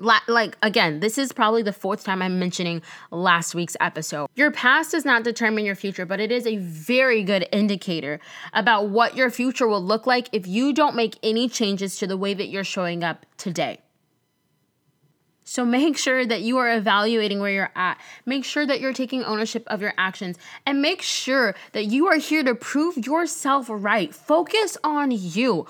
like 0.00 0.56
again, 0.62 1.00
this 1.00 1.18
is 1.18 1.32
probably 1.32 1.62
the 1.62 1.72
fourth 1.72 2.04
time 2.04 2.22
I'm 2.22 2.38
mentioning 2.38 2.82
last 3.10 3.54
week's 3.54 3.76
episode. 3.80 4.28
Your 4.34 4.50
past 4.50 4.92
does 4.92 5.04
not 5.04 5.24
determine 5.24 5.64
your 5.64 5.74
future, 5.74 6.06
but 6.06 6.20
it 6.20 6.32
is 6.32 6.46
a 6.46 6.56
very 6.56 7.22
good 7.22 7.46
indicator 7.52 8.20
about 8.52 8.88
what 8.88 9.16
your 9.16 9.30
future 9.30 9.68
will 9.68 9.82
look 9.82 10.06
like 10.06 10.28
if 10.32 10.46
you 10.46 10.72
don't 10.72 10.96
make 10.96 11.18
any 11.22 11.48
changes 11.48 11.98
to 11.98 12.06
the 12.06 12.16
way 12.16 12.34
that 12.34 12.48
you're 12.48 12.64
showing 12.64 13.04
up 13.04 13.26
today. 13.36 13.80
So 15.50 15.64
make 15.64 15.98
sure 15.98 16.24
that 16.24 16.42
you 16.42 16.58
are 16.58 16.76
evaluating 16.76 17.40
where 17.40 17.50
you're 17.50 17.72
at. 17.74 18.00
Make 18.24 18.44
sure 18.44 18.64
that 18.64 18.80
you're 18.80 18.92
taking 18.92 19.24
ownership 19.24 19.64
of 19.66 19.82
your 19.82 19.92
actions 19.98 20.38
and 20.64 20.80
make 20.80 21.02
sure 21.02 21.56
that 21.72 21.86
you 21.86 22.06
are 22.06 22.18
here 22.18 22.44
to 22.44 22.54
prove 22.54 22.96
yourself 22.96 23.66
right. 23.68 24.14
Focus 24.14 24.76
on 24.84 25.10
you 25.10 25.66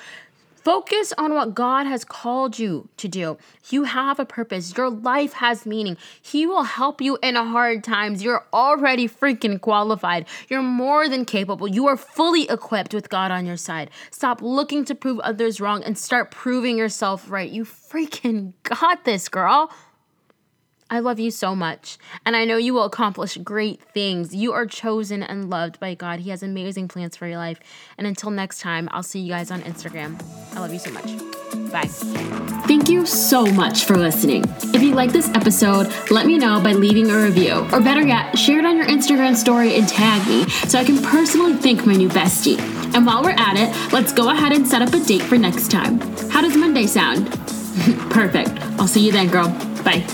Focus 0.62 1.14
on 1.16 1.32
what 1.32 1.54
God 1.54 1.86
has 1.86 2.04
called 2.04 2.58
you 2.58 2.88
to 2.98 3.08
do. 3.08 3.38
You 3.70 3.84
have 3.84 4.20
a 4.20 4.26
purpose. 4.26 4.76
Your 4.76 4.90
life 4.90 5.32
has 5.34 5.64
meaning. 5.64 5.96
He 6.20 6.46
will 6.46 6.64
help 6.64 7.00
you 7.00 7.18
in 7.22 7.34
hard 7.34 7.82
times. 7.82 8.22
You're 8.22 8.44
already 8.52 9.08
freaking 9.08 9.58
qualified. 9.58 10.26
You're 10.48 10.62
more 10.62 11.08
than 11.08 11.24
capable. 11.24 11.66
You 11.66 11.86
are 11.86 11.96
fully 11.96 12.48
equipped 12.50 12.92
with 12.92 13.08
God 13.08 13.30
on 13.30 13.46
your 13.46 13.56
side. 13.56 13.90
Stop 14.10 14.42
looking 14.42 14.84
to 14.84 14.94
prove 14.94 15.18
others 15.20 15.62
wrong 15.62 15.82
and 15.82 15.96
start 15.96 16.30
proving 16.30 16.76
yourself 16.76 17.30
right. 17.30 17.50
You 17.50 17.64
freaking 17.64 18.52
got 18.62 19.04
this, 19.04 19.30
girl. 19.30 19.72
I 20.90 20.98
love 20.98 21.20
you 21.20 21.30
so 21.30 21.54
much, 21.54 21.98
and 22.26 22.34
I 22.34 22.44
know 22.44 22.56
you 22.56 22.74
will 22.74 22.84
accomplish 22.84 23.36
great 23.36 23.80
things. 23.80 24.34
You 24.34 24.52
are 24.52 24.66
chosen 24.66 25.22
and 25.22 25.48
loved 25.48 25.78
by 25.78 25.94
God. 25.94 26.18
He 26.18 26.30
has 26.30 26.42
amazing 26.42 26.88
plans 26.88 27.16
for 27.16 27.28
your 27.28 27.38
life. 27.38 27.60
And 27.96 28.08
until 28.08 28.30
next 28.30 28.60
time, 28.60 28.88
I'll 28.90 29.04
see 29.04 29.20
you 29.20 29.30
guys 29.30 29.52
on 29.52 29.62
Instagram. 29.62 30.20
I 30.54 30.58
love 30.58 30.72
you 30.72 30.80
so 30.80 30.90
much. 30.90 31.04
Bye. 31.70 31.86
Thank 32.66 32.88
you 32.88 33.06
so 33.06 33.46
much 33.46 33.84
for 33.84 33.96
listening. 33.96 34.44
If 34.74 34.82
you 34.82 34.94
like 34.94 35.12
this 35.12 35.28
episode, 35.28 35.92
let 36.10 36.26
me 36.26 36.38
know 36.38 36.60
by 36.60 36.72
leaving 36.72 37.08
a 37.10 37.22
review, 37.22 37.68
or 37.72 37.80
better 37.80 38.04
yet, 38.04 38.36
share 38.36 38.58
it 38.58 38.64
on 38.64 38.76
your 38.76 38.86
Instagram 38.86 39.36
story 39.36 39.76
and 39.76 39.88
tag 39.88 40.26
me 40.28 40.48
so 40.68 40.78
I 40.78 40.84
can 40.84 41.00
personally 41.02 41.54
thank 41.54 41.86
my 41.86 41.94
new 41.94 42.08
bestie. 42.08 42.58
And 42.94 43.06
while 43.06 43.22
we're 43.22 43.30
at 43.30 43.56
it, 43.56 43.92
let's 43.92 44.12
go 44.12 44.30
ahead 44.30 44.52
and 44.52 44.66
set 44.66 44.82
up 44.82 44.92
a 44.92 44.98
date 44.98 45.22
for 45.22 45.38
next 45.38 45.70
time. 45.70 46.00
How 46.30 46.40
does 46.40 46.56
Monday 46.56 46.86
sound? 46.86 47.30
Perfect. 48.10 48.50
I'll 48.80 48.88
see 48.88 49.06
you 49.06 49.12
then, 49.12 49.28
girl. 49.28 49.48
Bye. 49.84 50.04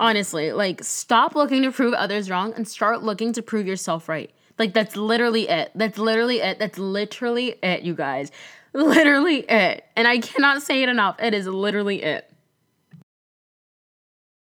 Honestly, 0.00 0.50
like 0.52 0.82
stop 0.82 1.34
looking 1.34 1.62
to 1.62 1.70
prove 1.70 1.92
others 1.92 2.30
wrong 2.30 2.54
and 2.54 2.66
start 2.66 3.02
looking 3.02 3.34
to 3.34 3.42
prove 3.42 3.66
yourself 3.66 4.08
right. 4.08 4.30
Like 4.58 4.72
that's 4.72 4.96
literally 4.96 5.46
it. 5.46 5.72
That's 5.74 5.98
literally 5.98 6.40
it. 6.40 6.58
That's 6.58 6.78
literally 6.78 7.56
it, 7.62 7.82
you 7.82 7.94
guys. 7.94 8.32
Literally 8.72 9.40
it. 9.50 9.84
And 9.96 10.06
I 10.06 10.18
cannot 10.20 10.62
say 10.62 10.84
it 10.84 10.88
enough. 10.88 11.16
It 11.20 11.34
is 11.34 11.48
literally 11.48 12.04
it. 12.04 12.29